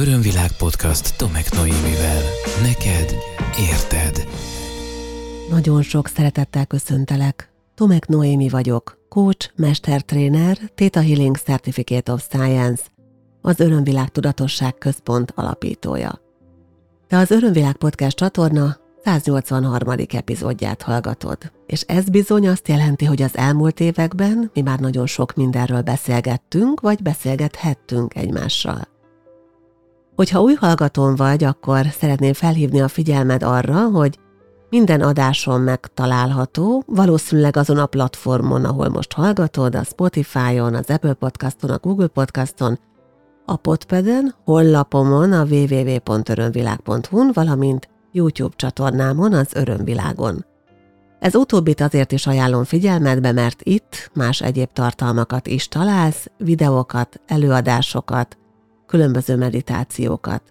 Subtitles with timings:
[0.00, 2.22] Örömvilág podcast Tomek Noémivel.
[2.62, 3.14] Neked
[3.70, 4.28] érted.
[5.50, 7.52] Nagyon sok szeretettel köszöntelek.
[7.74, 12.82] Tomek Noémi vagyok, coach, mestertréner, Theta Healing Certificate of Science,
[13.40, 16.20] az Örömvilág Tudatosság Központ alapítója.
[17.06, 19.94] Te az Örömvilág Podcast csatorna 183.
[20.08, 25.34] epizódját hallgatod, és ez bizony azt jelenti, hogy az elmúlt években mi már nagyon sok
[25.34, 28.96] mindenről beszélgettünk, vagy beszélgethettünk egymással.
[30.18, 34.18] Hogyha új hallgatón vagy, akkor szeretném felhívni a figyelmed arra, hogy
[34.70, 41.70] minden adáson megtalálható, valószínűleg azon a platformon, ahol most hallgatod, a Spotify-on, az Apple Podcaston,
[41.70, 42.78] a Google Podcaston,
[43.44, 50.44] a Podpeden, honlapomon, a www.örömvilág.hu, valamint YouTube csatornámon, az Örömvilágon.
[51.18, 58.38] Ez utóbbit azért is ajánlom figyelmetbe, mert itt más egyéb tartalmakat is találsz, videókat, előadásokat,
[58.88, 60.42] különböző meditációkat.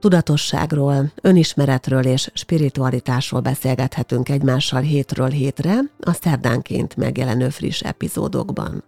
[0.00, 8.84] Tudatosságról, önismeretről és spiritualitásról beszélgethetünk egymással hétről hétre a szerdánként megjelenő friss epizódokban.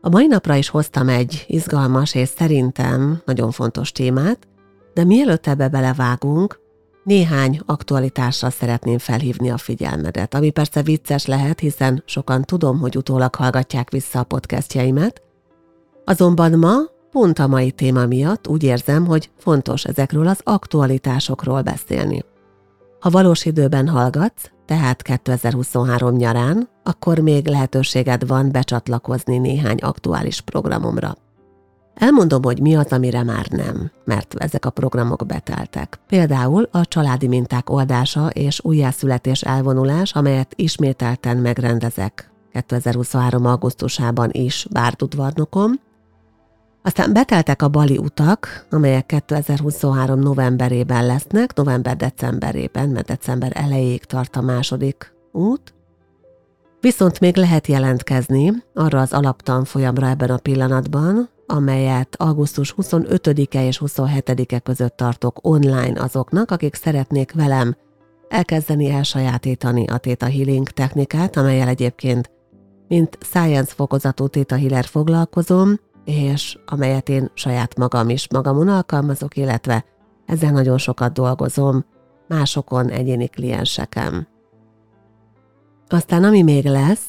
[0.00, 4.46] A mai napra is hoztam egy izgalmas és szerintem nagyon fontos témát,
[4.94, 6.60] de mielőtt ebbe belevágunk,
[7.04, 13.34] néhány aktualitásra szeretném felhívni a figyelmedet, ami persze vicces lehet, hiszen sokan tudom, hogy utólag
[13.34, 15.22] hallgatják vissza a podcastjeimet,
[16.04, 16.74] azonban ma
[17.14, 22.24] Pont a mai téma miatt úgy érzem, hogy fontos ezekről az aktualitásokról beszélni.
[23.00, 31.16] Ha valós időben hallgatsz, tehát 2023 nyarán, akkor még lehetőséged van becsatlakozni néhány aktuális programomra.
[31.94, 35.98] Elmondom, hogy mi az, amire már nem, mert ezek a programok beteltek.
[36.06, 43.46] Például a családi minták oldása és újjászületés elvonulás, amelyet ismételten megrendezek 2023.
[43.46, 45.80] augusztusában is Bárdudvarnokon,
[46.84, 54.40] aztán beteltek a bali utak, amelyek 2023 novemberében lesznek, november-decemberében, mert december elejéig tart a
[54.40, 55.74] második út.
[56.80, 64.58] Viszont még lehet jelentkezni arra az alaptanfolyamra ebben a pillanatban, amelyet augusztus 25-e és 27-e
[64.58, 67.76] között tartok online azoknak, akik szeretnék velem
[68.28, 72.30] elkezdeni elsajátítani a Theta Healing technikát, amelyel egyébként
[72.88, 79.84] mint science fokozatú Theta Healer foglalkozom, és amelyet én saját magam is magamon alkalmazok, illetve
[80.26, 81.84] ezzel nagyon sokat dolgozom
[82.28, 84.28] másokon, egyéni klienseken.
[85.88, 87.08] Aztán ami még lesz,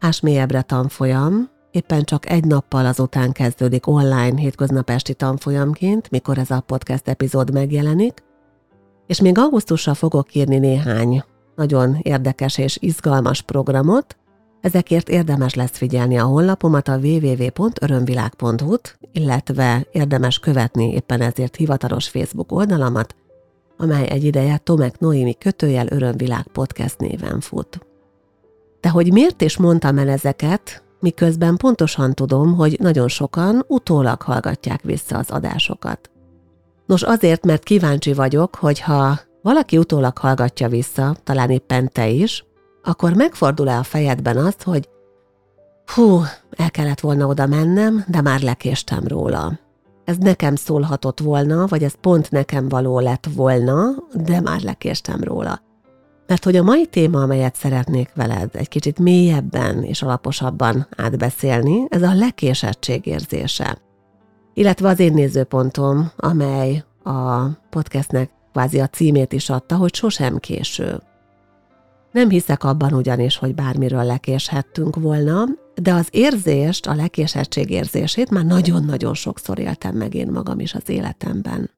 [0.00, 6.60] ásmélyebbre tanfolyam, éppen csak egy nappal azután kezdődik online hétköznap esti tanfolyamként, mikor ez a
[6.60, 8.22] podcast epizód megjelenik,
[9.06, 11.24] és még augusztusra fogok írni néhány
[11.56, 14.16] nagyon érdekes és izgalmas programot,
[14.64, 22.52] Ezekért érdemes lesz figyelni a honlapomat a www.örömvilág.hu-t, illetve érdemes követni éppen ezért hivatalos Facebook
[22.52, 23.14] oldalamat,
[23.76, 27.78] amely egy ideje Tomek Noémi kötőjel Örömvilág podcast néven fut.
[28.80, 34.82] De hogy miért is mondtam el ezeket, miközben pontosan tudom, hogy nagyon sokan utólag hallgatják
[34.82, 36.10] vissza az adásokat.
[36.86, 42.44] Nos, azért, mert kíváncsi vagyok, hogy ha valaki utólag hallgatja vissza, talán éppen te is,
[42.84, 44.88] akkor megfordul-e a fejedben azt, hogy
[45.94, 49.58] hú, el kellett volna oda mennem, de már lekéstem róla.
[50.04, 55.60] Ez nekem szólhatott volna, vagy ez pont nekem való lett volna, de már lekéstem róla.
[56.26, 62.02] Mert hogy a mai téma, amelyet szeretnék veled egy kicsit mélyebben és alaposabban átbeszélni, ez
[62.02, 63.78] a lekésettség érzése.
[64.54, 71.02] Illetve az én nézőpontom, amely a podcastnek kvázi a címét is adta, hogy sosem késő.
[72.14, 75.44] Nem hiszek abban ugyanis, hogy bármiről lekéshettünk volna,
[75.74, 80.88] de az érzést, a lekésettség érzését már nagyon-nagyon sokszor éltem meg én magam is az
[80.88, 81.70] életemben.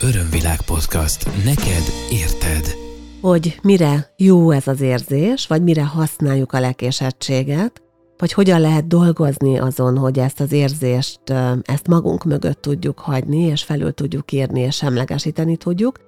[0.00, 1.44] Örömvilág podcast.
[1.44, 2.74] Neked érted.
[3.20, 7.82] Hogy mire jó ez az érzés, vagy mire használjuk a lekésettséget,
[8.16, 11.20] vagy hogyan lehet dolgozni azon, hogy ezt az érzést,
[11.62, 15.98] ezt magunk mögött tudjuk hagyni, és felül tudjuk írni, és semlegesíteni tudjuk.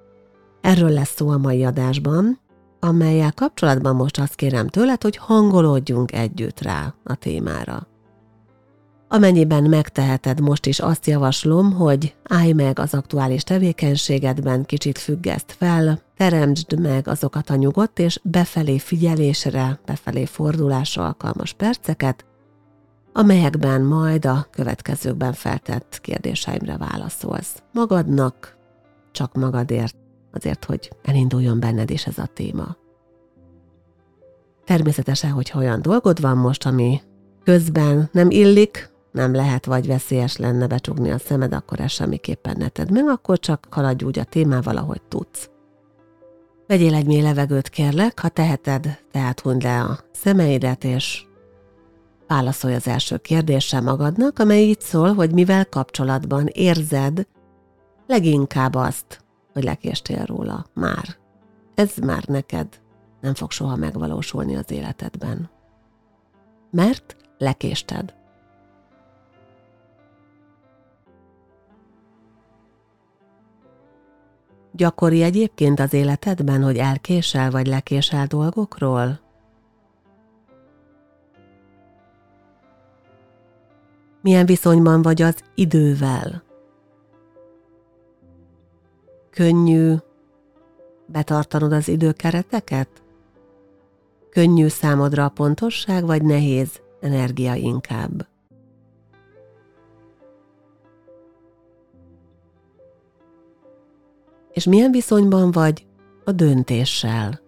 [0.61, 2.43] Erről lesz szó a mai adásban,
[2.85, 7.87] amelyel kapcsolatban most azt kérem tőled, hogy hangolódjunk együtt rá a témára.
[9.07, 15.99] Amennyiben megteheted, most is azt javaslom, hogy állj meg az aktuális tevékenységedben, kicsit függeszt fel,
[16.17, 22.25] teremtsd meg azokat a nyugodt és befelé figyelésre, befelé fordulásra alkalmas perceket,
[23.13, 27.63] amelyekben majd a következőkben feltett kérdéseimre válaszolsz.
[27.73, 28.57] Magadnak,
[29.11, 29.95] csak magadért,
[30.35, 32.75] azért, hogy elinduljon benned is ez a téma.
[34.65, 37.01] Természetesen, hogy olyan dolgod van most, ami
[37.43, 42.67] közben nem illik, nem lehet, vagy veszélyes lenne becsukni a szemed, akkor ezt semmiképpen ne
[42.67, 45.49] tedd meg, akkor csak haladj úgy a témával, ahogy tudsz.
[46.67, 51.25] Vegyél egy mély levegőt, kérlek, ha teheted, tehát hunyd le a szemeidet, és
[52.27, 57.27] válaszolj az első kérdéssel magadnak, amely így szól, hogy mivel kapcsolatban érzed
[58.07, 59.24] leginkább azt,
[59.55, 61.15] hogy lekéstél róla már.
[61.75, 62.67] Ez már neked
[63.21, 65.49] nem fog soha megvalósulni az életedben.
[66.71, 68.13] Mert lekésted.
[74.71, 79.19] Gyakori egyébként az életedben, hogy elkésel vagy lekésel dolgokról?
[84.21, 86.44] Milyen viszonyban vagy az idővel?
[89.35, 89.93] Könnyű
[91.05, 92.89] betartanod az időkereteket?
[94.29, 98.27] Könnyű számodra a pontosság, vagy nehéz energia inkább?
[104.51, 105.85] És milyen viszonyban vagy
[106.23, 107.41] a döntéssel?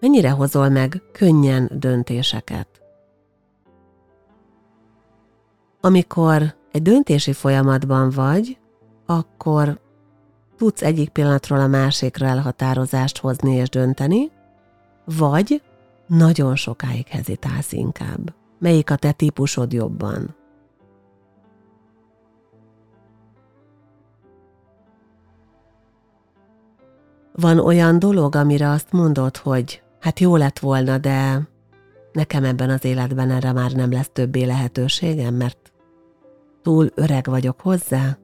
[0.00, 2.68] Mennyire hozol meg könnyen döntéseket?
[5.80, 8.58] Amikor egy döntési folyamatban vagy,
[9.06, 9.80] akkor
[10.60, 14.30] tudsz egyik pillanatról a másikra elhatározást hozni és dönteni,
[15.04, 15.62] vagy
[16.06, 18.34] nagyon sokáig hezitálsz inkább.
[18.58, 20.36] Melyik a te típusod jobban?
[27.32, 31.48] Van olyan dolog, amire azt mondod, hogy hát jó lett volna, de
[32.12, 35.72] nekem ebben az életben erre már nem lesz többé lehetőségem, mert
[36.62, 38.18] túl öreg vagyok hozzá?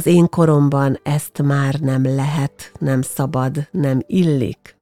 [0.00, 4.76] Az én koromban ezt már nem lehet, nem szabad, nem illik.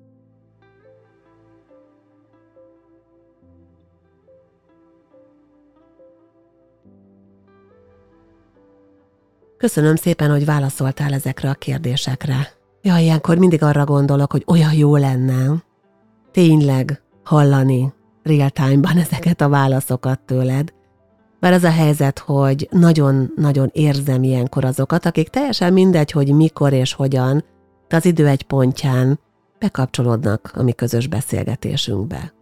[9.57, 12.53] Köszönöm szépen, hogy válaszoltál ezekre a kérdésekre.
[12.83, 15.65] Ja, ilyenkor mindig arra gondolok, hogy olyan jó lenne
[16.31, 17.93] tényleg hallani
[18.23, 20.73] real time-ban ezeket a válaszokat tőled,
[21.41, 26.93] bár az a helyzet, hogy nagyon-nagyon érzem ilyenkor azokat, akik teljesen mindegy, hogy mikor és
[26.93, 27.45] hogyan,
[27.89, 29.21] de az idő egy pontján
[29.59, 32.33] bekapcsolódnak a mi közös beszélgetésünkbe.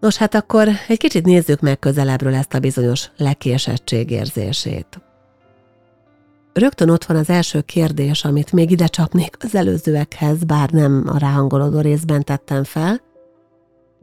[0.00, 5.00] Nos, hát akkor egy kicsit nézzük meg közelebbről ezt a bizonyos lekésettség érzését.
[6.52, 11.18] Rögtön ott van az első kérdés, amit még ide csapnék az előzőekhez, bár nem a
[11.18, 13.00] ráhangolódó részben tettem fel,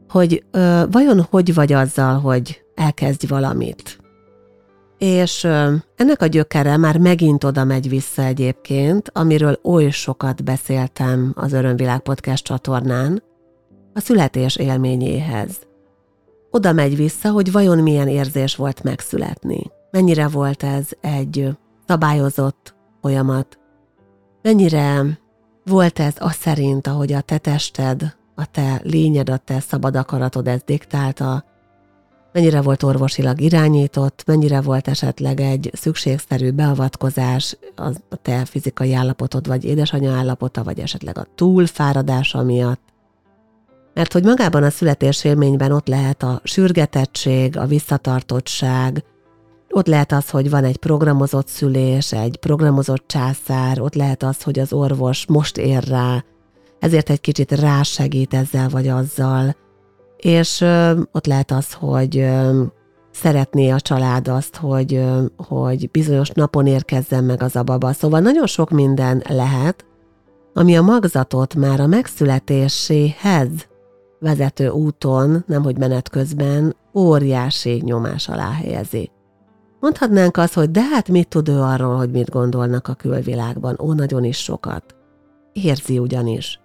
[0.08, 3.98] hogy ö, vajon hogy vagy azzal, hogy elkezdj valamit.
[4.98, 5.44] És
[5.96, 12.00] ennek a gyökere már megint oda megy vissza egyébként, amiről oly sokat beszéltem az Örömvilág
[12.00, 13.22] podcast csatornán,
[13.94, 15.50] a születés élményéhez.
[16.50, 19.70] Oda megy vissza, hogy vajon milyen érzés volt megszületni.
[19.90, 21.48] Mennyire volt ez egy
[21.86, 23.58] szabályozott folyamat.
[24.42, 25.18] Mennyire
[25.64, 30.48] volt ez az szerint, ahogy a te tested, a te lényed, a te szabad akaratod
[30.48, 31.44] ezt diktálta,
[32.32, 39.64] mennyire volt orvosilag irányított, mennyire volt esetleg egy szükségszerű beavatkozás a te fizikai állapotod, vagy
[39.64, 42.80] édesanyja állapota, vagy esetleg a túlfáradása miatt.
[43.94, 49.04] Mert hogy magában a születésélményben ott lehet a sürgetettség, a visszatartottság,
[49.70, 54.58] ott lehet az, hogy van egy programozott szülés, egy programozott császár, ott lehet az, hogy
[54.58, 56.24] az orvos most ér rá,
[56.78, 59.56] ezért egy kicsit rásegít ezzel vagy azzal,
[60.18, 60.60] és
[61.12, 62.28] ott lehet az, hogy
[63.10, 65.04] szeretné a család azt, hogy,
[65.36, 67.92] hogy bizonyos napon érkezzen meg az a baba.
[67.92, 69.84] Szóval nagyon sok minden lehet,
[70.54, 73.48] ami a magzatot már a megszületéséhez
[74.20, 79.10] vezető úton, nemhogy menet közben, óriási nyomás alá helyezi.
[79.80, 83.78] Mondhatnánk azt, hogy de hát mit tud ő arról, hogy mit gondolnak a külvilágban?
[83.80, 84.94] Ó, nagyon is sokat.
[85.52, 86.60] Érzi ugyanis.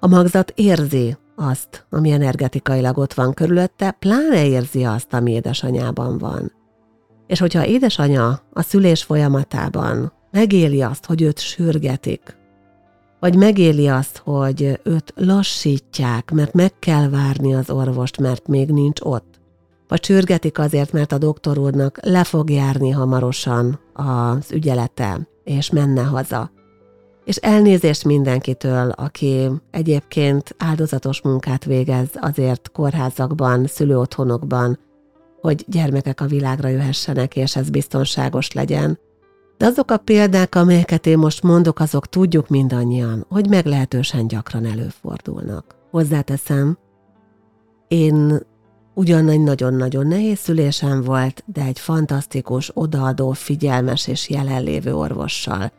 [0.00, 6.52] A magzat érzi, azt, ami energetikailag ott van körülötte, pláne érzi azt, ami édesanyában van.
[7.26, 12.38] És hogyha édesanya a szülés folyamatában megéli azt, hogy őt sürgetik,
[13.20, 19.00] vagy megéli azt, hogy őt lassítják, mert meg kell várni az orvost, mert még nincs
[19.00, 19.40] ott,
[19.88, 26.02] vagy sürgetik azért, mert a doktor úrnak le fog járni hamarosan az ügyelete, és menne
[26.02, 26.50] haza,
[27.30, 34.78] és elnézést mindenkitől, aki egyébként áldozatos munkát végez azért kórházakban, szülőotthonokban,
[35.40, 38.98] hogy gyermekek a világra jöhessenek, és ez biztonságos legyen.
[39.56, 45.76] De azok a példák, amelyeket én most mondok, azok tudjuk mindannyian, hogy meglehetősen gyakran előfordulnak.
[45.90, 46.78] Hozzáteszem,
[47.88, 48.48] én
[48.94, 55.72] Ugyan egy nagyon-nagyon nehéz szülésem volt, de egy fantasztikus, odaadó, figyelmes és jelenlévő orvossal.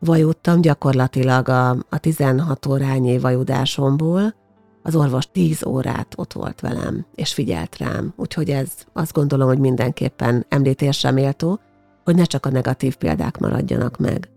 [0.00, 4.34] Vajudtam gyakorlatilag a, a 16 órányi vajudásomból,
[4.82, 9.58] az orvos 10 órát ott volt velem, és figyelt rám, úgyhogy ez azt gondolom, hogy
[9.58, 11.60] mindenképpen említésre méltó,
[12.04, 14.28] hogy ne csak a negatív példák maradjanak meg.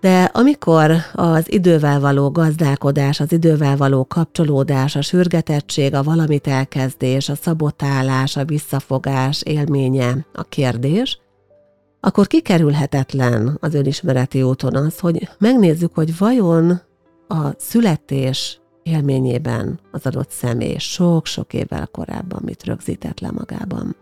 [0.00, 7.28] De amikor az idővel való gazdálkodás, az idővel való kapcsolódás, a sürgetettség, a valamit elkezdés,
[7.28, 11.20] a szabotálás, a visszafogás élménye a kérdés,
[12.04, 16.80] akkor kikerülhetetlen az önismereti úton az, hogy megnézzük, hogy vajon
[17.28, 23.96] a születés élményében az adott személy sok-sok évvel korábban mit rögzített le magában.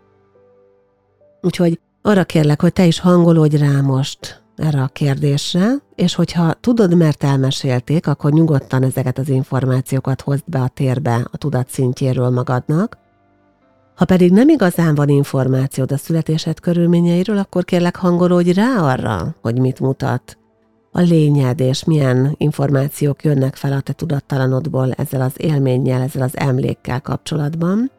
[1.41, 6.97] Úgyhogy arra kérlek, hogy te is hangolódj rá most erre a kérdésre, és hogyha tudod,
[6.97, 12.97] mert elmesélték, akkor nyugodtan ezeket az információkat hozd be a térbe a tudat szintjéről magadnak.
[13.95, 19.59] Ha pedig nem igazán van információd a születésed körülményeiről, akkor kérlek hangolódj rá arra, hogy
[19.59, 20.37] mit mutat.
[20.91, 26.37] A lényed, és milyen információk jönnek fel a te tudattalanodból ezzel az élménnyel, ezzel az
[26.37, 27.91] emlékkel kapcsolatban.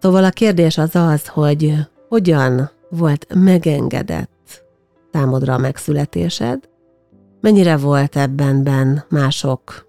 [0.00, 1.74] Szóval a kérdés az az, hogy
[2.08, 4.64] hogyan volt megengedett
[5.12, 6.68] számodra a megszületésed,
[7.40, 9.86] mennyire volt ebbenben mások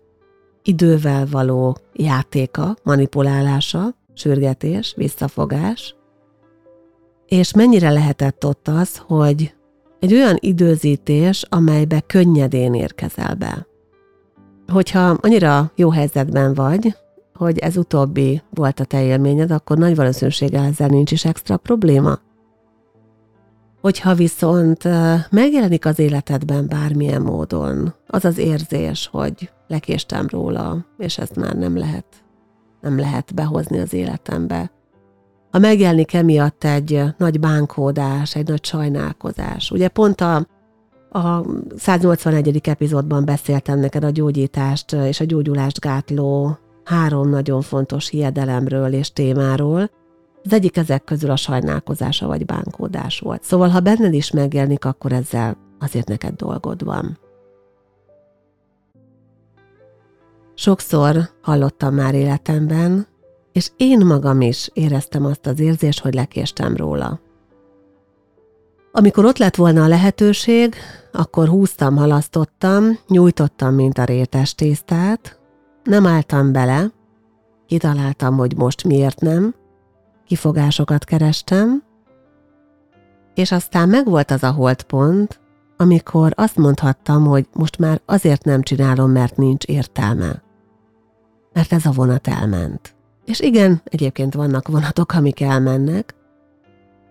[0.63, 5.95] idővel való játéka, manipulálása, sürgetés, visszafogás,
[7.25, 9.53] és mennyire lehetett ott az, hogy
[9.99, 13.67] egy olyan időzítés, amelybe könnyedén érkezel be.
[14.67, 16.95] Hogyha annyira jó helyzetben vagy,
[17.33, 22.19] hogy ez utóbbi volt a te élményed, akkor nagy valószínűséggel ezzel nincs is extra probléma.
[23.81, 24.83] Hogyha viszont
[25.29, 31.77] megjelenik az életedben bármilyen módon az az érzés, hogy lekéstem róla, és ezt már nem
[31.77, 32.05] lehet,
[32.81, 34.71] nem lehet behozni az életembe,
[35.51, 39.71] ha megjelenik emiatt egy nagy bánkódás, egy nagy sajnálkozás.
[39.71, 40.47] Ugye pont a,
[41.09, 41.45] a
[41.77, 42.61] 181.
[42.63, 49.89] epizódban beszéltem neked a gyógyítást és a gyógyulást gátló három nagyon fontos hiedelemről és témáról.
[50.43, 53.43] Az egyik ezek közül a sajnálkozása vagy bánkódás volt.
[53.43, 57.17] Szóval, ha benned is megjelenik, akkor ezzel azért neked dolgod van.
[60.59, 63.07] Sokszor hallottam már életemben,
[63.51, 67.19] és én magam is éreztem azt az érzést, hogy lekéstem róla.
[68.91, 70.75] Amikor ott lett volna a lehetőség,
[71.11, 75.39] akkor húztam, halasztottam, nyújtottam, mint a rétes tésztát,
[75.83, 76.91] nem álltam bele,
[77.65, 79.55] kitaláltam, hogy most miért nem,
[80.25, 81.83] kifogásokat kerestem,
[83.33, 85.39] és aztán megvolt az a holdpont,
[85.77, 90.47] amikor azt mondhattam, hogy most már azért nem csinálom, mert nincs értelme.
[91.53, 92.95] Mert ez a vonat elment.
[93.25, 96.15] És igen, egyébként vannak vonatok, amik elmennek,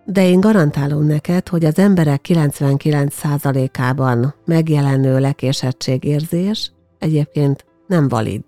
[0.04, 8.42] de én garantálom neked, hogy az emberek 99%-ában megjelenő lekésettségérzés egyébként nem valid.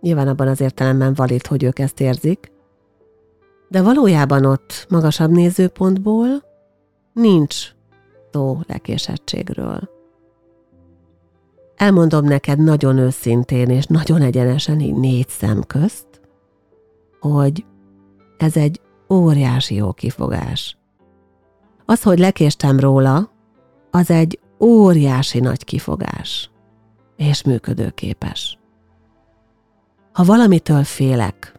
[0.00, 2.52] Nyilván abban az értelemben valid, hogy ők ezt érzik,
[3.68, 6.26] de valójában ott magasabb nézőpontból
[7.12, 7.56] nincs
[8.32, 9.97] szó lekésettségről.
[11.78, 16.06] Elmondom neked nagyon őszintén és nagyon egyenesen így négy szem közt,
[17.20, 17.64] hogy
[18.38, 18.80] ez egy
[19.10, 20.76] óriási jó kifogás.
[21.84, 23.30] Az, hogy lekéstem róla,
[23.90, 26.50] az egy óriási nagy kifogás,
[27.16, 28.58] és működőképes.
[30.12, 31.52] Ha valamitől félek,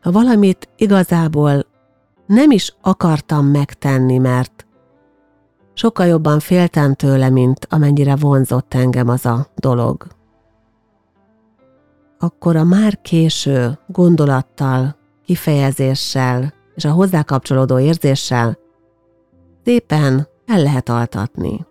[0.00, 1.66] ha valamit igazából
[2.26, 4.63] nem is akartam megtenni, mert
[5.74, 10.06] sokkal jobban féltem tőle, mint amennyire vonzott engem az a dolog,
[12.18, 18.58] akkor a már késő gondolattal, kifejezéssel és a hozzá kapcsolódó érzéssel
[19.64, 21.66] szépen el lehet altatni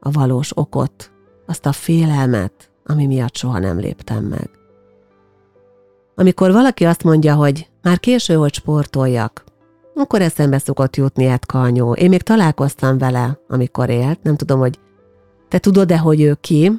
[0.00, 1.10] a valós okot,
[1.46, 4.50] azt a félelmet, ami miatt soha nem léptem meg.
[6.14, 9.44] Amikor valaki azt mondja, hogy már késő, hogy sportoljak,
[10.00, 11.92] akkor eszembe szokott jutni Ed Kanyó.
[11.92, 14.78] Én még találkoztam vele, amikor élt, nem tudom, hogy
[15.48, 16.72] te tudod-e, hogy ő ki,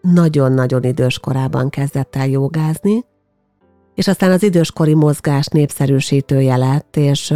[0.00, 3.04] nagyon-nagyon idős korában kezdett el jogázni,
[3.94, 7.32] és aztán az időskori mozgás népszerűsítője lett, és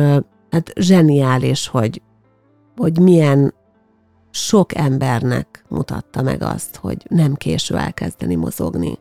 [0.50, 2.02] hát zseniális, hogy,
[2.76, 3.54] hogy milyen
[4.30, 8.98] sok embernek mutatta meg azt, hogy nem késő elkezdeni mozogni.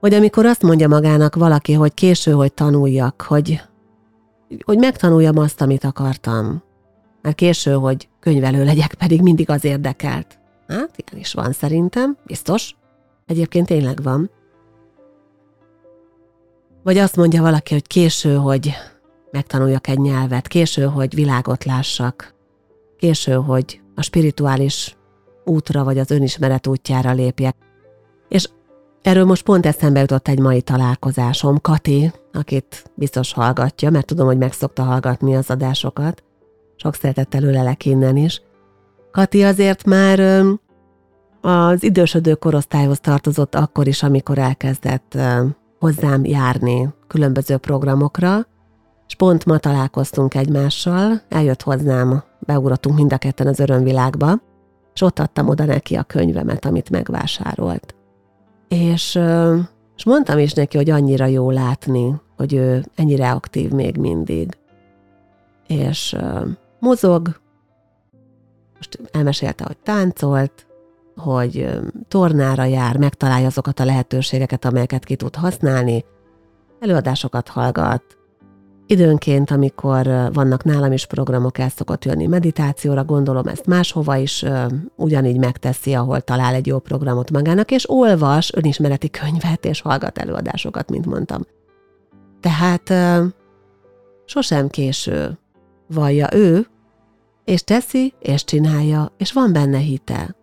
[0.00, 3.62] Hogy amikor azt mondja magának valaki, hogy késő, hogy tanuljak, hogy,
[4.64, 6.62] hogy megtanuljam azt, amit akartam,
[7.22, 10.38] mert késő, hogy könyvelő legyek, pedig mindig az érdekelt.
[10.68, 12.76] Hát, ilyen is van szerintem, biztos.
[13.26, 14.30] Egyébként tényleg van.
[16.82, 18.74] Vagy azt mondja valaki, hogy késő, hogy
[19.30, 22.34] megtanuljak egy nyelvet, késő, hogy világot lássak,
[22.96, 24.96] késő, hogy a spirituális
[25.44, 27.56] útra vagy az önismeret útjára lépjek.
[28.28, 28.48] És
[29.06, 31.60] erről most pont eszembe jutott egy mai találkozásom.
[31.60, 36.22] Kati, akit biztos hallgatja, mert tudom, hogy megszokta hallgatni az adásokat.
[36.76, 38.42] Sok szeretettel ölelek innen is.
[39.10, 40.44] Kati azért már
[41.40, 45.18] az idősödő korosztályhoz tartozott akkor is, amikor elkezdett
[45.78, 48.46] hozzám járni különböző programokra,
[49.06, 54.32] és pont ma találkoztunk egymással, eljött hozzám, beugrottunk mind a ketten az örömvilágba,
[54.94, 57.95] és ott adtam oda neki a könyvemet, amit megvásárolt.
[58.68, 59.18] És,
[59.96, 64.58] és mondtam is neki, hogy annyira jó látni, hogy ő ennyire aktív még mindig.
[65.66, 66.16] És
[66.80, 67.40] mozog,
[68.74, 70.66] most elmesélte, hogy táncolt,
[71.16, 76.04] hogy tornára jár, megtalálja azokat a lehetőségeket, amelyeket ki tud használni,
[76.80, 78.15] előadásokat hallgat,
[78.88, 84.44] Időnként, amikor vannak nálam is programok, el szokott jönni meditációra, gondolom ezt máshova is
[84.96, 90.90] ugyanígy megteszi, ahol talál egy jó programot magának, és olvas önismereti könyvet, és hallgat előadásokat,
[90.90, 91.40] mint mondtam.
[92.40, 92.92] Tehát
[94.24, 95.38] sosem késő.
[95.88, 96.66] Vallja ő,
[97.44, 100.36] és teszi, és csinálja, és van benne hite.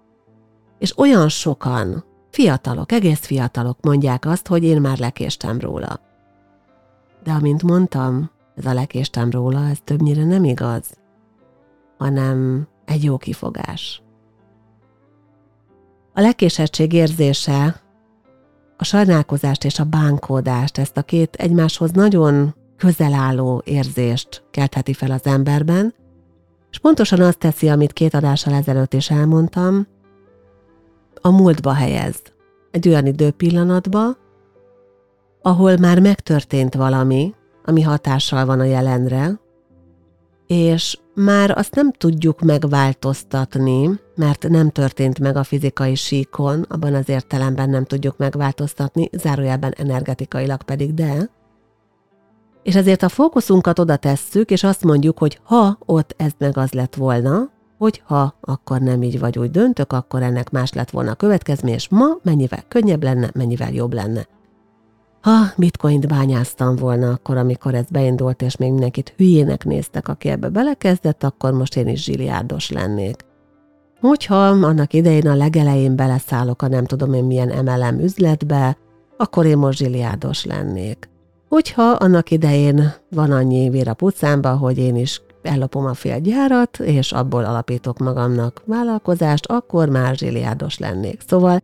[0.80, 6.00] És olyan sokan, fiatalok, egész fiatalok mondják azt, hogy én már lekéstem róla.
[7.24, 10.98] De amint mondtam, ez a lekéstem róla, ez többnyire nem igaz,
[11.98, 14.02] hanem egy jó kifogás.
[16.14, 17.82] A lekésettség érzése,
[18.78, 25.12] a sajnálkozást és a bánkódást, ezt a két egymáshoz nagyon közel álló érzést keltheti fel
[25.12, 25.94] az emberben,
[26.72, 29.88] és pontosan azt teszi, amit két adással ezelőtt is elmondtam,
[31.22, 32.22] a múltba helyez.
[32.72, 34.18] Egy olyan időpillanatba,
[35.42, 37.34] ahol már megtörtént valami,
[37.66, 39.40] ami hatással van a jelenre,
[40.48, 47.10] és már azt nem tudjuk megváltoztatni, mert nem történt meg a fizikai síkon, abban az
[47.10, 51.30] értelemben nem tudjuk megváltoztatni, zárójelben energetikailag pedig de.
[52.64, 56.72] És ezért a fókuszunkat oda tesszük, és azt mondjuk, hogy ha ott ez meg az
[56.72, 61.12] lett volna, hogy ha akkor nem így vagy úgy döntök, akkor ennek más lett volna
[61.12, 64.28] a következmény, és ma mennyivel könnyebb lenne, mennyivel jobb lenne.
[65.24, 70.50] Ha bitcoint bányáztam volna akkor, amikor ez beindult, és még mindenkit hülyének néztek, aki ebbe
[70.50, 73.26] belekezdett, akkor most én is zsiliárdos lennék.
[74.00, 78.78] Hogyha annak idején a legelején beleszállok a nem tudom én milyen MLM üzletbe,
[79.18, 81.10] akkor én most zsiliárdos lennék.
[81.50, 86.80] Hogyha annak idején van annyi vír a pucámba, hogy én is ellopom a fél gyárat,
[86.80, 91.22] és abból alapítok magamnak vállalkozást, akkor már zsiliárdos lennék.
[91.28, 91.62] Szóval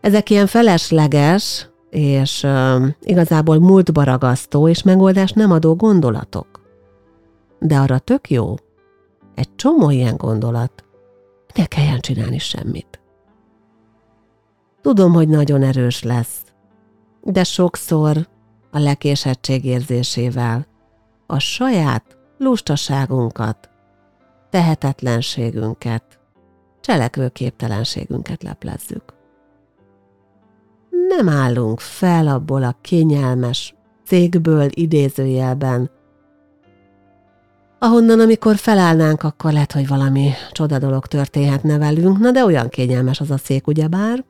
[0.00, 6.60] ezek ilyen felesleges, és uh, igazából múltba ragasztó és megoldást nem adó gondolatok.
[7.58, 8.54] De arra tök jó,
[9.34, 10.84] egy csomó ilyen gondolat,
[11.54, 13.00] ne kelljen csinálni semmit.
[14.80, 16.42] Tudom, hogy nagyon erős lesz,
[17.22, 18.28] de sokszor
[18.70, 20.66] a lekésettség érzésével
[21.26, 23.70] a saját lustaságunkat,
[24.50, 26.20] tehetetlenségünket,
[26.80, 29.13] cselekvőképtelenségünket leplezzük
[31.16, 33.74] nem állunk fel abból a kényelmes
[34.06, 35.90] cégből idézőjelben,
[37.78, 43.20] ahonnan, amikor felállnánk, akkor lehet, hogy valami csoda dolog történhetne velünk, na de olyan kényelmes
[43.20, 44.24] az a szék, ugyebár.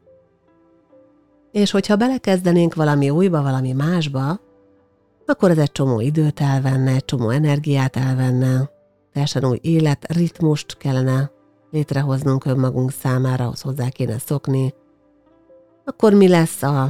[1.52, 4.40] És hogyha belekezdenénk valami újba, valami másba,
[5.26, 8.70] akkor ez egy csomó időt elvenne, egy csomó energiát elvenne,
[9.12, 11.30] teljesen új életritmust kellene
[11.70, 14.74] létrehoznunk önmagunk számára, ahhoz hozzá kéne szokni,
[15.84, 16.88] akkor mi lesz a,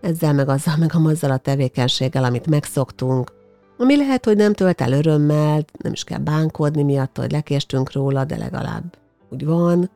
[0.00, 3.32] ezzel meg azzal, meg azzal a tevékenységgel, amit megszoktunk,
[3.78, 8.24] ami lehet, hogy nem tölt el örömmel, nem is kell bánkodni miatt, hogy lekéstünk róla,
[8.24, 8.96] de legalább
[9.30, 9.90] úgy van.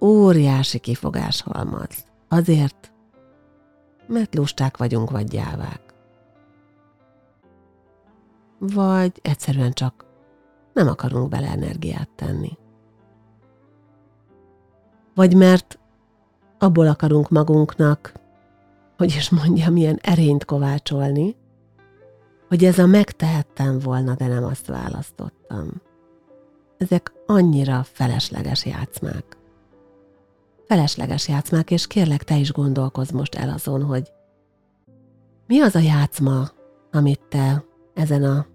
[0.00, 2.04] Óriási kifogás halmaz.
[2.28, 2.92] Azért,
[4.06, 5.80] mert lusták vagyunk, vagy gyávák.
[8.58, 10.04] Vagy egyszerűen csak
[10.72, 12.58] nem akarunk bele energiát tenni.
[15.14, 15.78] Vagy mert
[16.58, 18.12] abból akarunk magunknak,
[18.96, 21.36] hogy is mondjam, milyen erényt kovácsolni,
[22.48, 25.68] hogy ez a megtehettem volna, de nem azt választottam.
[26.78, 29.36] Ezek annyira felesleges játszmák.
[30.66, 34.12] Felesleges játszmák, és kérlek, te is gondolkozz most el azon, hogy
[35.46, 36.48] mi az a játszma,
[36.92, 37.64] amit te
[37.94, 38.46] ezen a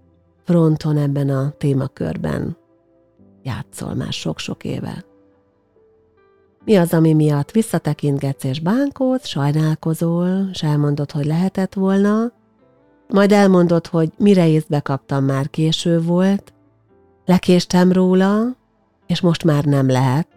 [0.44, 2.56] fronton, ebben a témakörben
[3.42, 5.04] játszol már sok-sok éve.
[6.64, 12.32] Mi az, ami miatt visszatekintgetsz és bánkódsz, sajnálkozol, és elmondod, hogy lehetett volna,
[13.08, 16.52] majd elmondod, hogy mire észbe kaptam, már késő volt,
[17.24, 18.56] lekéstem róla,
[19.06, 20.28] és most már nem lehet,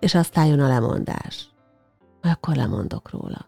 [0.00, 1.48] és aztán jön a lemondás.
[2.22, 3.46] Akkor lemondok róla.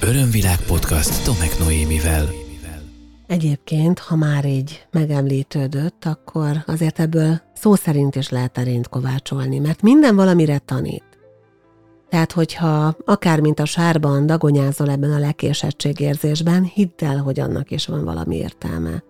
[0.00, 2.41] Örömvilág podcast Tomek Noémivel.
[3.32, 9.82] Egyébként, ha már így megemlítődött, akkor azért ebből szó szerint is lehet erényt kovácsolni, mert
[9.82, 11.04] minden valamire tanít.
[12.08, 17.86] Tehát, hogyha akár mint a sárban dagonyázol ebben a lekésettségérzésben, hidd el, hogy annak is
[17.86, 19.02] van valami értelme.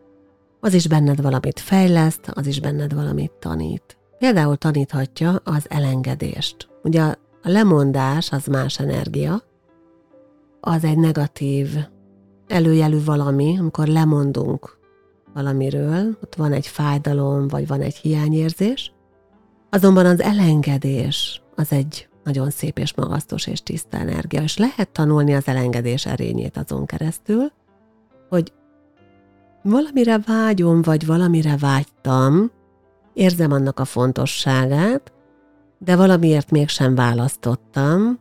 [0.61, 3.99] Az is benned valamit fejleszt, az is benned valamit tanít.
[4.19, 6.69] Például taníthatja az elengedést.
[6.83, 9.43] Ugye a lemondás az más energia,
[10.61, 11.69] az egy negatív
[12.53, 14.79] előjelű valami, amikor lemondunk
[15.35, 18.93] valamiről, ott van egy fájdalom, vagy van egy hiányérzés,
[19.71, 25.35] azonban az elengedés az egy nagyon szép és magasztos és tiszta energia, és lehet tanulni
[25.35, 27.53] az elengedés erényét azon keresztül,
[28.29, 28.53] hogy
[29.63, 32.51] valamire vágyom, vagy valamire vágytam,
[33.15, 35.13] érzem annak a fontosságát,
[35.79, 38.19] de valamiért mégsem választottam,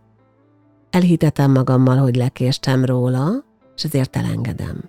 [0.89, 3.43] elhitetem magammal, hogy lekéstem róla,
[3.81, 4.83] és ezért elengedem.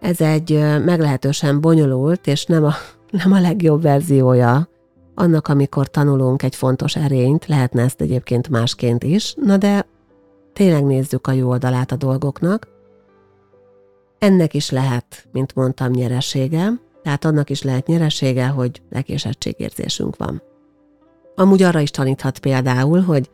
[0.00, 2.72] Ez egy meglehetősen bonyolult, és nem a,
[3.22, 4.68] nem a legjobb verziója
[5.14, 9.86] annak, amikor tanulunk egy fontos erényt, lehetne ezt egyébként másként is, na de
[10.52, 12.68] tényleg nézzük a jó oldalát a dolgoknak.
[14.18, 20.42] Ennek is lehet, mint mondtam, nyeresége, tehát annak is lehet nyeresége, hogy lekésettségérzésünk van.
[21.34, 23.30] Amúgy arra is taníthat például, hogy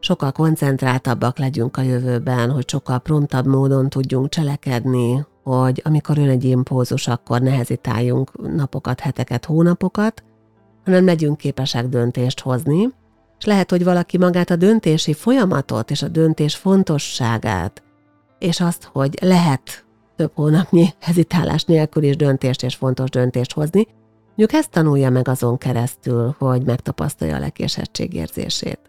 [0.00, 6.44] sokkal koncentráltabbak legyünk a jövőben, hogy sokkal promptabb módon tudjunk cselekedni, hogy amikor jön egy
[6.44, 7.62] impózus, akkor ne
[8.42, 10.22] napokat, heteket, hónapokat,
[10.84, 12.88] hanem legyünk képesek döntést hozni,
[13.38, 17.82] és lehet, hogy valaki magát a döntési folyamatot és a döntés fontosságát,
[18.38, 19.84] és azt, hogy lehet
[20.16, 23.86] több hónapnyi hezitálás nélkül is döntést és fontos döntést hozni,
[24.26, 28.87] mondjuk ezt tanulja meg azon keresztül, hogy megtapasztalja a lekésettségérzését.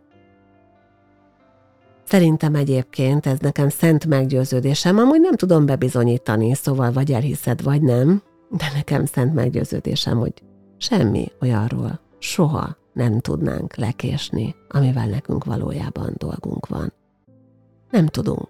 [2.09, 8.21] Szerintem egyébként ez nekem szent meggyőződésem, amúgy nem tudom bebizonyítani, szóval vagy elhiszed, vagy nem,
[8.49, 10.33] de nekem szent meggyőződésem, hogy
[10.77, 16.93] semmi olyanról soha nem tudnánk lekésni, amivel nekünk valójában dolgunk van.
[17.91, 18.49] Nem tudunk.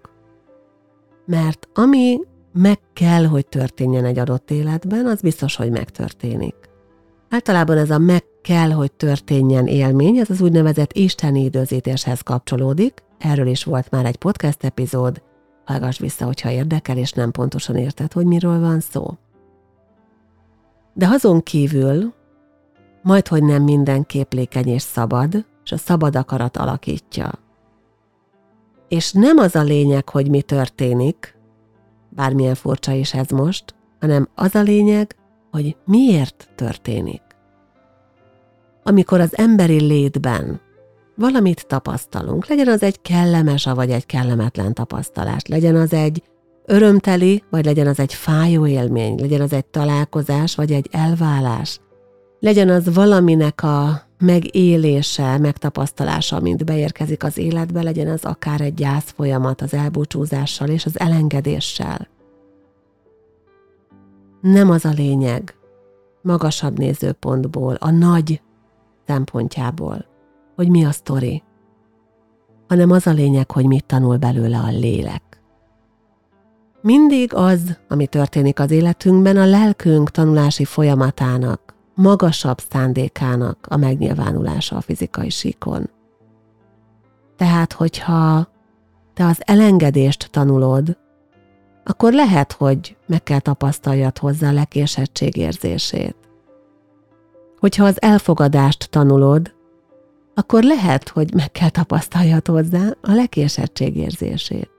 [1.26, 2.20] Mert ami
[2.54, 6.56] meg kell, hogy történjen egy adott életben, az biztos, hogy megtörténik.
[7.30, 13.48] Általában ez a meg kell, hogy történjen élmény, ez az úgynevezett isteni időzítéshez kapcsolódik, erről
[13.48, 15.22] is volt már egy podcast epizód,
[15.66, 19.18] hallgass vissza, hogyha érdekel, és nem pontosan érted, hogy miről van szó.
[20.94, 22.14] De azon kívül,
[23.04, 27.32] majd hogy nem minden képlékeny és szabad, és a szabad akarat alakítja.
[28.88, 31.38] És nem az a lényeg, hogy mi történik,
[32.10, 35.16] bármilyen furcsa is ez most, hanem az a lényeg,
[35.52, 37.22] hogy miért történik.
[38.84, 40.62] Amikor az emberi létben
[41.20, 46.24] valamit tapasztalunk, legyen az egy kellemes, vagy egy kellemetlen tapasztalás, legyen az egy
[46.66, 51.80] örömteli, vagy legyen az egy fájó élmény, legyen az egy találkozás, vagy egy elválás,
[52.40, 59.14] legyen az valaminek a megélése, megtapasztalása, mint beérkezik az életbe, legyen az akár egy gyász
[59.16, 62.08] folyamat az elbúcsúzással és az elengedéssel.
[64.42, 65.56] Nem az a lényeg,
[66.22, 68.42] magasabb nézőpontból, a nagy
[69.08, 70.09] szempontjából,
[70.60, 71.44] hogy mi a sztori,
[72.68, 75.42] hanem az a lényeg, hogy mit tanul belőle a lélek.
[76.82, 84.82] Mindig az, ami történik az életünkben, a lelkünk tanulási folyamatának, magasabb szándékának a megnyilvánulása a
[84.82, 85.90] fizikai síkon.
[87.36, 88.48] Tehát, hogyha
[89.14, 90.98] te az elengedést tanulod,
[91.84, 96.16] akkor lehet, hogy meg kell tapasztaljad hozzá a lekésettség érzését.
[97.60, 99.58] Hogyha az elfogadást tanulod,
[100.40, 104.72] akkor lehet, hogy meg kell tapasztaljad hozzá a lekésettség érzését.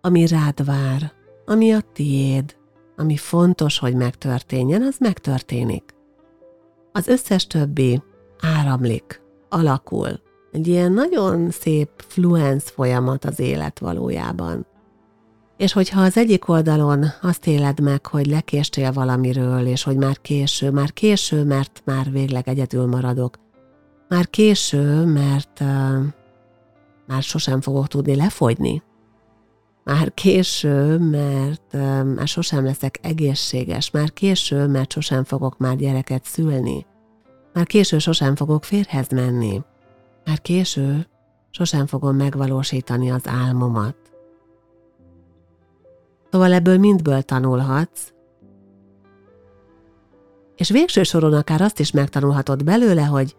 [0.00, 1.12] Ami rád vár,
[1.44, 2.56] ami a tiéd,
[2.96, 5.94] ami fontos, hogy megtörténjen, az megtörténik.
[6.92, 8.02] Az összes többi
[8.40, 10.20] áramlik, alakul.
[10.52, 14.66] Egy ilyen nagyon szép fluenc folyamat az élet valójában.
[15.62, 20.70] És hogyha az egyik oldalon azt éled meg, hogy lekéstél valamiről, és hogy már késő,
[20.70, 23.38] már késő, mert már végleg egyedül maradok,
[24.08, 26.04] már késő, mert uh,
[27.06, 28.82] már sosem fogok tudni lefogyni,
[29.84, 31.72] már késő, mert
[32.14, 36.86] már sosem leszek egészséges, már késő, mert sosem fogok már gyereket szülni,
[37.52, 39.62] már késő, sosem fogok férhez menni,
[40.24, 41.06] már késő,
[41.50, 44.01] sosem fogom megvalósítani az álmomat.
[46.32, 48.12] Szóval ebből mindből tanulhatsz,
[50.56, 53.36] és végső soron akár azt is megtanulhatod belőle, hogy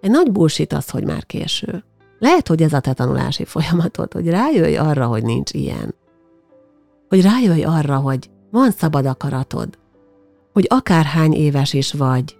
[0.00, 1.84] egy nagy bullshit az, hogy már késő.
[2.18, 5.94] Lehet, hogy ez a te tanulási folyamatod, hogy rájöjj arra, hogy nincs ilyen.
[7.08, 9.78] Hogy rájöjj arra, hogy van szabad akaratod.
[10.52, 12.36] Hogy akárhány éves is vagy,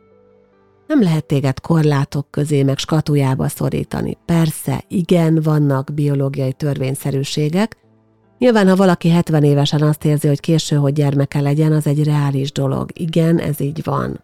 [0.86, 4.18] nem lehet téged korlátok közé meg skatujába szorítani.
[4.24, 7.76] Persze, igen, vannak biológiai törvényszerűségek.
[8.42, 12.52] Nyilván, ha valaki 70 évesen azt érzi, hogy késő, hogy gyermeke legyen, az egy reális
[12.52, 12.90] dolog.
[12.94, 14.20] Igen, ez így van.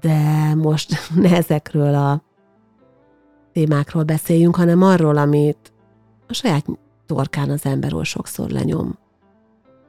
[0.00, 2.22] De most ne ezekről a
[3.52, 5.72] témákról beszéljünk, hanem arról, amit
[6.26, 6.66] a saját
[7.06, 8.98] torkán az ember oly sokszor lenyom.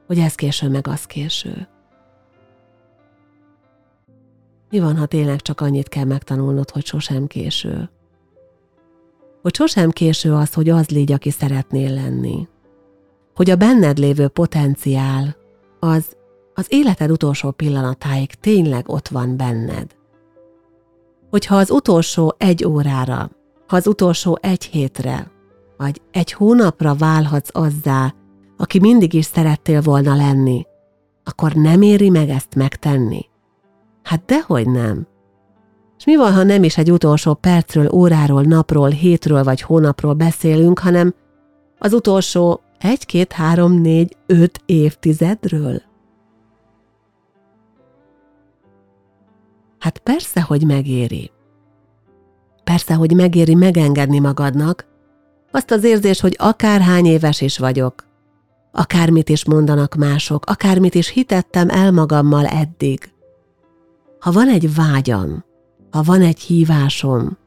[0.06, 1.68] Hogy ez késő, meg az késő.
[4.70, 7.90] Mi van, ha tényleg csak annyit kell megtanulnod, hogy sosem késő?
[9.42, 12.48] Hogy sosem késő az, hogy az légy, aki szeretnél lenni.
[13.34, 15.36] Hogy a benned lévő potenciál
[15.80, 16.16] az
[16.54, 19.96] az életed utolsó pillanatáig tényleg ott van benned.
[21.30, 23.30] Hogyha az utolsó egy órára
[23.68, 25.30] ha az utolsó egy hétre,
[25.76, 28.14] vagy egy hónapra válhatsz azzá,
[28.56, 30.66] aki mindig is szerettél volna lenni,
[31.24, 33.26] akkor nem éri meg ezt megtenni?
[34.02, 35.06] Hát dehogy nem.
[35.98, 40.78] És mi van, ha nem is egy utolsó percről, óráról, napról, hétről vagy hónapról beszélünk,
[40.78, 41.14] hanem
[41.78, 45.82] az utolsó egy, két, három, négy, öt évtizedről?
[49.78, 51.30] Hát persze, hogy megéri.
[52.64, 54.86] Persze, hogy megéri megengedni magadnak,
[55.50, 58.06] azt az érzés, hogy akárhány éves is vagyok,
[58.72, 63.12] akármit is mondanak mások, akármit is hitettem el magammal eddig.
[64.18, 65.44] Ha van egy vágyam,
[65.98, 67.38] ha van egy hívásom,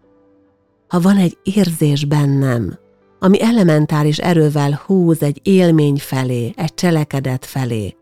[0.88, 2.78] ha van egy érzés bennem,
[3.20, 7.96] ami elementáris erővel húz egy élmény felé, egy cselekedet felé,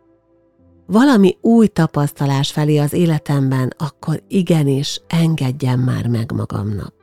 [0.85, 6.93] valami új tapasztalás felé az életemben, akkor igenis engedjem már meg magamnak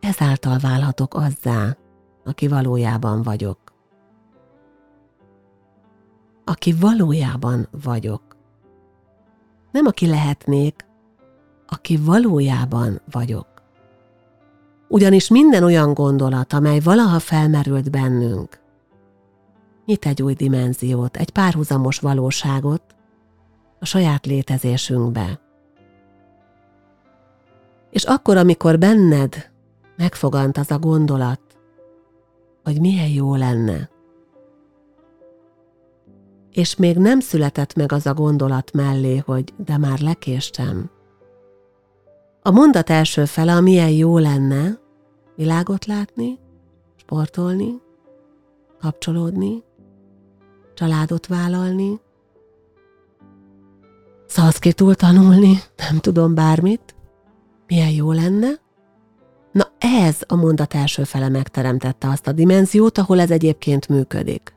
[0.00, 1.76] ezáltal válhatok azzá,
[2.24, 3.58] aki valójában vagyok.
[6.44, 8.22] Aki valójában vagyok.
[9.72, 10.88] Nem aki lehetnék,
[11.70, 13.46] aki valójában vagyok.
[14.88, 18.60] Ugyanis minden olyan gondolat, amely valaha felmerült bennünk,
[19.84, 22.82] nyit egy új dimenziót, egy párhuzamos valóságot
[23.78, 25.40] a saját létezésünkbe.
[27.90, 29.50] És akkor, amikor benned
[29.96, 31.40] megfogant az a gondolat,
[32.64, 33.90] hogy milyen jó lenne.
[36.50, 40.90] És még nem született meg az a gondolat mellé, hogy de már lekéstem.
[42.42, 44.78] A mondat első fele, a milyen jó lenne
[45.36, 46.38] világot látni,
[46.96, 47.80] sportolni,
[48.80, 49.62] kapcsolódni,
[50.74, 52.00] családot vállalni,
[54.26, 56.94] szanszkritul tanulni, nem tudom bármit,
[57.66, 58.48] milyen jó lenne,
[59.52, 64.54] Na ez a mondat első fele megteremtette azt a dimenziót, ahol ez egyébként működik.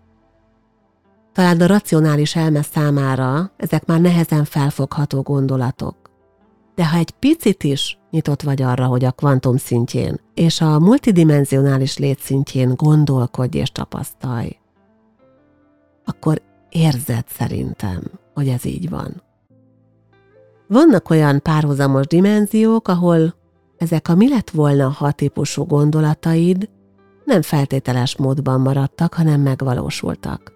[1.34, 6.03] Talán a racionális elme számára ezek már nehezen felfogható gondolatok.
[6.76, 11.98] De ha egy picit is nyitott vagy arra, hogy a kvantum szintjén és a multidimensionális
[11.98, 14.58] létszintjén gondolkodj és tapasztalj,
[16.06, 18.02] akkor érzed szerintem,
[18.34, 19.24] hogy ez így van.
[20.68, 23.36] Vannak olyan párhuzamos dimenziók, ahol
[23.78, 26.70] ezek a mi lett volna ha típusú gondolataid
[27.26, 30.53] nem feltételes módban maradtak, hanem megvalósultak.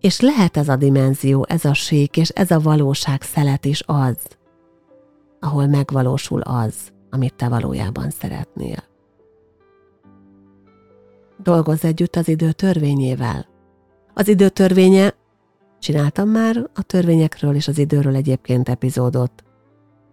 [0.00, 4.16] És lehet ez a dimenzió, ez a sík és ez a valóság szelet is az,
[5.40, 6.74] ahol megvalósul az,
[7.10, 8.84] amit te valójában szeretnél.
[11.42, 13.46] Dolgozz együtt az idő törvényével.
[14.14, 15.14] Az idő törvénye,
[15.78, 19.42] csináltam már a törvényekről és az időről egyébként epizódot,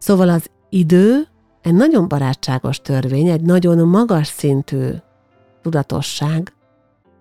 [0.06, 1.28] Szóval az idő
[1.62, 4.89] egy nagyon barátságos törvény, egy nagyon magas szintű
[5.62, 6.54] tudatosság.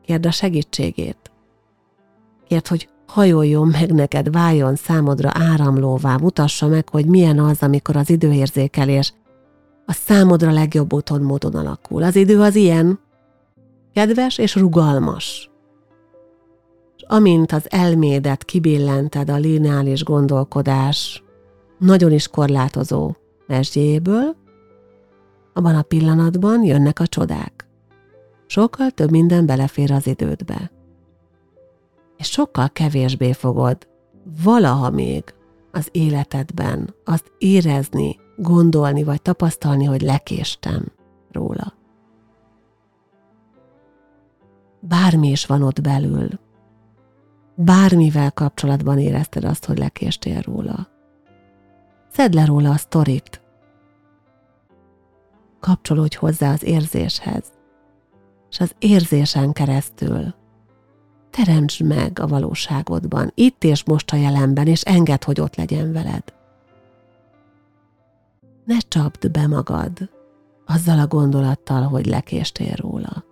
[0.03, 1.24] Kérd a segítségét.
[2.49, 8.11] Kérd, hogy hajoljon meg neked, váljon számodra áramlóvá, mutassa meg, hogy milyen az, amikor az
[8.11, 9.15] időérzékelés
[9.87, 12.03] a számodra legjobb úton módon alakul.
[12.03, 12.99] Az idő az ilyen,
[13.93, 15.51] kedves és rugalmas.
[16.97, 21.23] És amint az elmédet kibillented a lineális gondolkodás
[21.79, 23.15] nagyon is korlátozó
[23.47, 24.37] mesdjéből,
[25.57, 27.69] Abban a pillanatban jönnek a csodák.
[28.47, 30.71] Sokkal több minden belefér az idődbe.
[32.17, 33.89] És sokkal kevésbé fogod
[34.43, 35.25] valaha még
[35.73, 40.93] az életedben azt érezni, gondolni vagy tapasztalni, hogy lekéstem
[41.33, 41.75] róla.
[44.81, 46.29] Bármi is van ott belül,
[47.55, 50.89] bármivel kapcsolatban érezted azt, hogy lekéstél róla.
[52.11, 53.43] Szedd le róla a sztorit.
[55.61, 57.53] Kapcsolódj hozzá az érzéshez,
[58.51, 60.35] és az érzésen keresztül
[61.37, 66.23] teremtsd meg a valóságodban, itt és most a jelenben, és engedd, hogy ott legyen veled.
[68.65, 70.11] Ne csapd be magad
[70.67, 73.25] azzal a gondolattal, hogy lekéstél róla,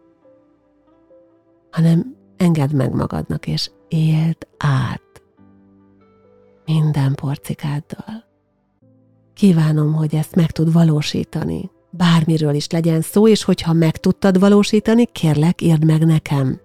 [1.70, 5.22] hanem engedd meg magadnak, és éld át
[6.64, 8.24] minden porcikáddal.
[9.34, 11.70] Kívánom, hogy ezt meg tud valósítani.
[11.90, 16.60] Bármiről is legyen szó, és hogyha meg tudtad valósítani, kérlek, írd meg nekem.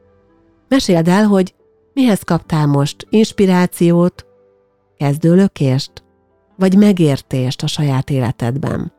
[0.68, 1.56] Meséld el, hogy
[1.94, 3.08] mihez kaptál most?
[3.10, 4.26] Inspirációt,
[4.98, 5.92] kezdőlökést,
[6.56, 8.92] vagy megértést a saját életedben.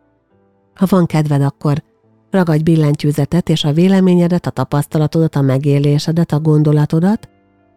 [0.74, 1.82] Ha van kedved, akkor
[2.30, 7.28] ragadj billentyűzetet és a véleményedet, a tapasztalatodat, a megélésedet, a gondolatodat,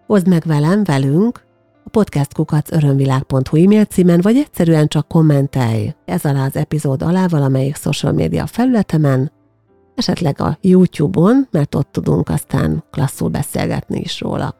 [0.05, 1.43] hozd meg velem, velünk,
[1.83, 5.93] a podcastkukac örömvilág.hu e-mail címen, vagy egyszerűen csak kommentelj.
[6.05, 9.31] Ez alá az epizód alá valamelyik social média felületemen,
[10.01, 14.55] esetleg a YouTube-on, mert ott tudunk aztán klasszul beszélgetni is róla.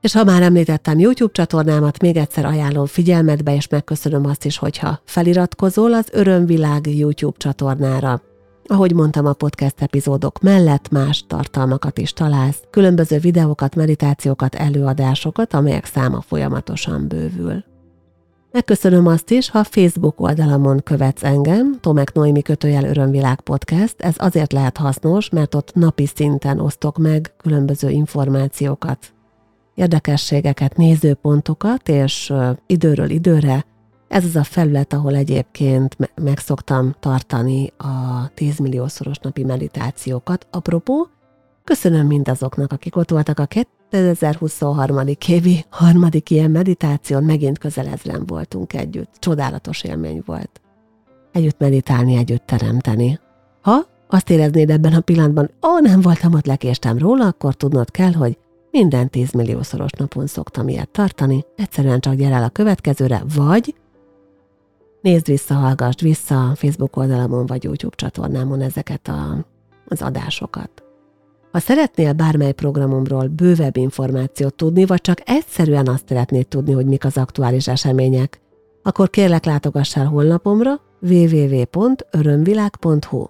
[0.00, 5.00] És ha már említettem YouTube csatornámat, még egyszer ajánlom figyelmetbe, és megköszönöm azt is, hogyha
[5.04, 8.22] feliratkozol az Örömvilág YouTube csatornára.
[8.64, 15.84] Ahogy mondtam, a podcast epizódok mellett más tartalmakat is találsz, különböző videókat, meditációkat, előadásokat, amelyek
[15.84, 17.64] száma folyamatosan bővül.
[18.52, 24.00] Megköszönöm azt is, ha Facebook oldalamon követsz engem, Tomek Noémi kötőjel Örömvilág Podcast.
[24.00, 29.12] Ez azért lehet hasznos, mert ott napi szinten osztok meg különböző információkat,
[29.74, 32.32] érdekességeket, nézőpontokat, és
[32.66, 33.64] időről időre
[34.08, 40.46] ez az a felület, ahol egyébként meg szoktam tartani a 10 milliószoros napi meditációkat.
[40.50, 41.08] Apropó,
[41.64, 43.46] köszönöm mindazoknak, akik ott voltak a
[43.90, 45.16] 2023.
[45.26, 49.14] évi harmadik ilyen meditáción, megint közel ezren voltunk együtt.
[49.18, 50.60] Csodálatos élmény volt.
[51.32, 53.20] Együtt meditálni, együtt teremteni.
[53.60, 58.12] Ha azt éreznéd ebben a pillanatban, ó, nem voltam ott, lekéstem róla, akkor tudnod kell,
[58.12, 58.38] hogy
[58.70, 63.74] minden 10 milliószoros napon szoktam ilyet tartani, egyszerűen csak gyere el a következőre, vagy
[65.00, 69.46] nézd vissza, hallgassd vissza a Facebook oldalamon vagy YouTube csatornámon ezeket a,
[69.86, 70.87] az adásokat.
[71.58, 77.04] Ha szeretnél bármely programomról bővebb információt tudni, vagy csak egyszerűen azt szeretnéd tudni, hogy mik
[77.04, 78.40] az aktuális események,
[78.82, 83.26] akkor kérlek látogassál honlapomra www.örömvilág.hu.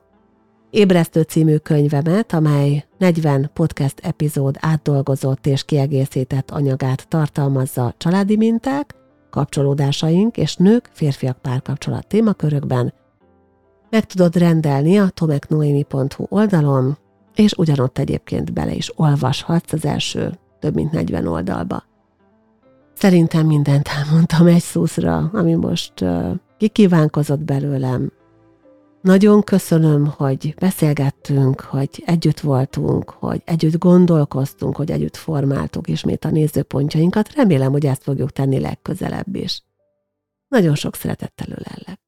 [0.70, 8.94] Ébresztő című könyvemet, amely 40 podcast epizód átdolgozott és kiegészített anyagát tartalmazza családi minták,
[9.30, 12.92] kapcsolódásaink és nők, férfiak párkapcsolat témakörökben,
[13.90, 16.98] meg tudod rendelni a tomeknoemi.hu oldalon,
[17.38, 21.84] és ugyanott egyébként bele is olvashatsz az első több mint 40 oldalba.
[22.94, 28.12] Szerintem mindent elmondtam egy szuszra, ami most uh, kikívánkozott belőlem,
[29.02, 36.30] nagyon köszönöm, hogy beszélgettünk, hogy együtt voltunk, hogy együtt gondolkoztunk, hogy együtt formáltuk ismét a
[36.30, 37.34] nézőpontjainkat.
[37.34, 39.62] Remélem, hogy ezt fogjuk tenni legközelebb is.
[40.48, 42.07] Nagyon sok szeretettel ölellek.